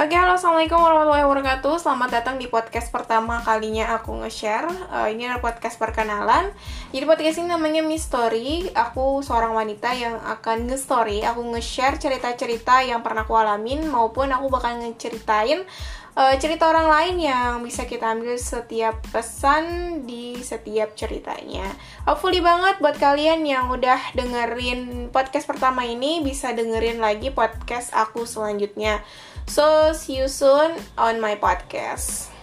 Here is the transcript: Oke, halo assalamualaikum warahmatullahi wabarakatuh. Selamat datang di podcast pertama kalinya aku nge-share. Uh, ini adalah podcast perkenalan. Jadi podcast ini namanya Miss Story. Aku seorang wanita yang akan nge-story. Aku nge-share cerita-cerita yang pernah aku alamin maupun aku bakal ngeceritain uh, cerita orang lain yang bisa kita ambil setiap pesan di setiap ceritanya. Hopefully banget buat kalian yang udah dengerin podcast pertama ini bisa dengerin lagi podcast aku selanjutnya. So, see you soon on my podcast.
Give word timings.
Oke, 0.00 0.16
halo 0.16 0.32
assalamualaikum 0.32 0.80
warahmatullahi 0.80 1.28
wabarakatuh. 1.28 1.76
Selamat 1.76 2.08
datang 2.08 2.40
di 2.40 2.48
podcast 2.48 2.88
pertama 2.88 3.36
kalinya 3.44 4.00
aku 4.00 4.16
nge-share. 4.24 4.64
Uh, 4.88 5.12
ini 5.12 5.28
adalah 5.28 5.44
podcast 5.44 5.76
perkenalan. 5.76 6.56
Jadi 6.88 7.04
podcast 7.04 7.36
ini 7.36 7.52
namanya 7.52 7.84
Miss 7.84 8.08
Story. 8.08 8.72
Aku 8.72 9.20
seorang 9.20 9.52
wanita 9.52 9.92
yang 9.92 10.16
akan 10.24 10.72
nge-story. 10.72 11.20
Aku 11.28 11.44
nge-share 11.52 12.00
cerita-cerita 12.00 12.80
yang 12.80 13.04
pernah 13.04 13.28
aku 13.28 13.36
alamin 13.36 13.84
maupun 13.92 14.32
aku 14.32 14.48
bakal 14.48 14.80
ngeceritain 14.80 15.68
uh, 16.16 16.34
cerita 16.40 16.66
orang 16.66 16.88
lain 16.88 17.16
yang 17.22 17.52
bisa 17.62 17.84
kita 17.86 18.10
ambil 18.10 18.34
setiap 18.40 18.98
pesan 19.12 19.64
di 20.08 20.40
setiap 20.40 20.96
ceritanya. 20.96 21.70
Hopefully 22.08 22.42
banget 22.42 22.80
buat 22.80 22.96
kalian 22.98 23.46
yang 23.46 23.70
udah 23.70 24.16
dengerin 24.16 25.12
podcast 25.14 25.46
pertama 25.46 25.86
ini 25.86 26.24
bisa 26.24 26.50
dengerin 26.56 26.98
lagi 26.98 27.30
podcast 27.30 27.92
aku 27.94 28.26
selanjutnya. 28.26 29.02
So, 29.50 29.90
see 29.92 30.22
you 30.22 30.30
soon 30.30 30.78
on 30.94 31.18
my 31.18 31.34
podcast. 31.34 32.39